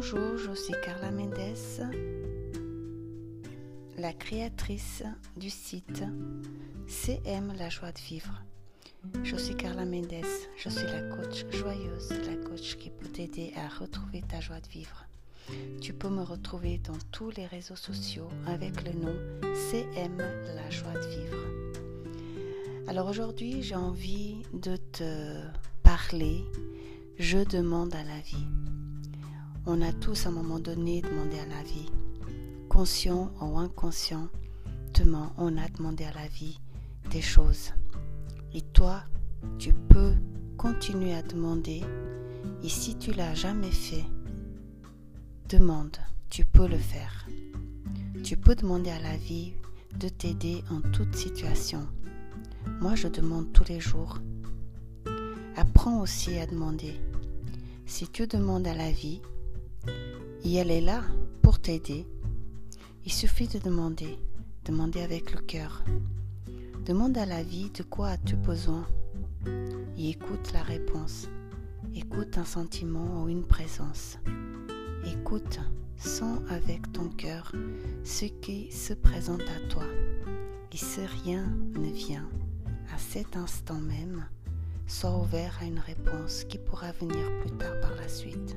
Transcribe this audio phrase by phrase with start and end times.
[0.00, 1.36] je suis Carla Mendes,
[3.96, 5.02] la créatrice
[5.36, 6.02] du site
[6.86, 8.42] CM La joie de vivre.
[9.22, 10.24] Je suis Carla Mendes,
[10.56, 14.68] je suis la coach joyeuse, la coach qui peut t'aider à retrouver ta joie de
[14.68, 15.06] vivre.
[15.80, 19.14] Tu peux me retrouver dans tous les réseaux sociaux avec le nom
[19.54, 21.44] CM La joie de vivre.
[22.88, 25.40] Alors aujourd'hui, j'ai envie de te
[25.82, 26.44] parler
[27.18, 28.46] Je demande à la vie.
[29.66, 31.90] On a tous à un moment donné demandé à la vie.
[32.68, 36.60] Conscient ou inconscientement, on a demandé à la vie
[37.10, 37.72] des choses.
[38.52, 39.04] Et toi,
[39.58, 40.12] tu peux
[40.58, 41.82] continuer à demander.
[42.62, 44.04] Et si tu l'as jamais fait,
[45.48, 45.96] demande,
[46.28, 47.26] tu peux le faire.
[48.22, 49.54] Tu peux demander à la vie
[49.98, 51.86] de t'aider en toute situation.
[52.82, 54.18] Moi, je demande tous les jours.
[55.56, 57.00] Apprends aussi à demander.
[57.86, 59.22] Si tu demandes à la vie,
[60.44, 61.02] et elle est là
[61.42, 62.06] pour t'aider,
[63.04, 64.18] il suffit de demander,
[64.64, 65.82] demander avec le cœur.
[66.84, 68.86] Demande à la vie de quoi as-tu besoin
[69.96, 71.28] et écoute la réponse.
[71.94, 74.18] Écoute un sentiment ou une présence.
[75.06, 75.60] Écoute,
[75.96, 77.52] sens avec ton cœur
[78.04, 79.84] ce qui se présente à toi.
[80.72, 81.46] Et si rien
[81.78, 82.28] ne vient
[82.92, 84.26] à cet instant même,
[84.86, 88.56] sois ouvert à une réponse qui pourra venir plus tard par la suite.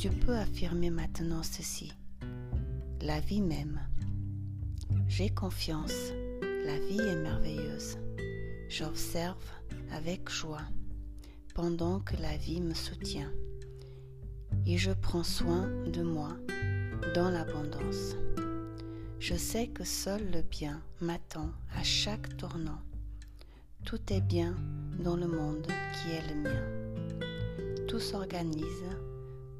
[0.00, 1.92] Tu peux affirmer maintenant ceci.
[3.02, 3.78] La vie même.
[5.08, 6.14] J'ai confiance.
[6.64, 7.98] La vie est merveilleuse.
[8.70, 9.44] J'observe
[9.92, 10.62] avec joie
[11.54, 13.30] pendant que la vie me soutient.
[14.64, 16.30] Et je prends soin de moi
[17.14, 18.16] dans l'abondance.
[19.18, 22.80] Je sais que seul le bien m'attend à chaque tournant.
[23.84, 24.56] Tout est bien
[25.04, 27.86] dans le monde qui est le mien.
[27.86, 28.86] Tout s'organise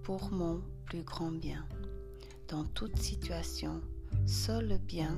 [0.03, 1.65] pour mon plus grand bien.
[2.49, 3.81] Dans toute situation,
[4.27, 5.17] seul le bien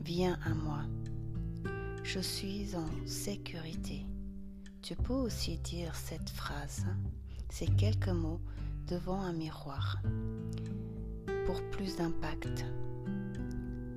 [0.00, 0.82] vient à moi.
[2.02, 4.06] Je suis en sécurité.
[4.82, 6.86] Tu peux aussi dire cette phrase,
[7.50, 8.40] ces quelques mots
[8.86, 10.00] devant un miroir
[11.46, 12.64] pour plus d'impact,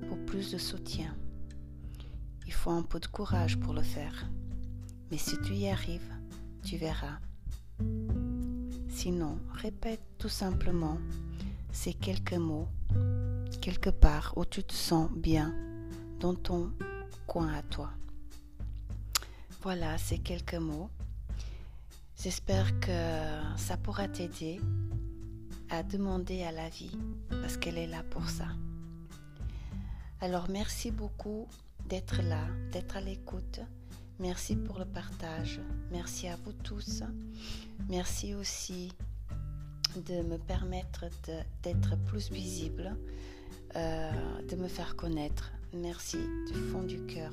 [0.08, 1.14] pour plus de soutien.
[2.46, 4.28] Il faut un peu de courage pour le faire.
[5.10, 6.12] Mais si tu y arrives,
[6.64, 7.18] tu verras.
[9.02, 10.98] Sinon, répète tout simplement
[11.72, 12.68] ces quelques mots
[13.62, 15.54] quelque part où tu te sens bien
[16.18, 16.70] dans ton
[17.26, 17.88] coin à toi.
[19.62, 20.90] Voilà, ces quelques mots.
[22.22, 22.92] J'espère que
[23.56, 24.60] ça pourra t'aider
[25.70, 26.94] à demander à la vie
[27.30, 28.48] parce qu'elle est là pour ça.
[30.20, 31.48] Alors merci beaucoup
[31.90, 33.60] d'être là, d'être à l'écoute.
[34.20, 35.60] Merci pour le partage.
[35.90, 37.02] Merci à vous tous.
[37.88, 38.92] Merci aussi
[40.06, 41.06] de me permettre
[41.62, 42.96] d'être plus visible,
[43.74, 44.10] euh,
[44.48, 45.50] de me faire connaître.
[45.74, 47.32] Merci du fond du cœur.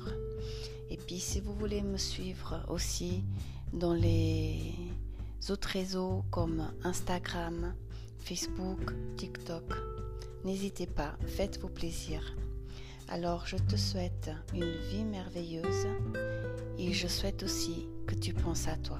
[0.90, 3.22] Et puis si vous voulez me suivre aussi
[3.72, 4.74] dans les
[5.50, 7.74] autres réseaux comme Instagram,
[8.18, 9.72] Facebook, TikTok,
[10.44, 12.34] n'hésitez pas, faites-vous plaisir.
[13.10, 15.86] Alors je te souhaite une vie merveilleuse
[16.78, 18.98] et je souhaite aussi que tu penses à toi.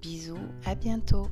[0.00, 1.26] Bisous, à bientôt.